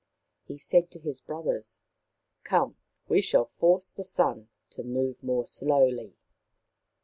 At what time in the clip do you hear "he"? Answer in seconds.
0.45-0.57